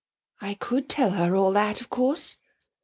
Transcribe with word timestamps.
'I 0.39 0.55
could 0.55 0.89
tell 0.89 1.11
her 1.11 1.35
all 1.35 1.51
that, 1.53 1.79
of 1.79 1.91
course.' 1.91 2.39